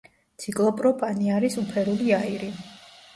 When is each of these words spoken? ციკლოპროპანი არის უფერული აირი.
ციკლოპროპანი 0.43 1.29
არის 1.35 1.57
უფერული 1.65 2.09
აირი. 2.21 2.49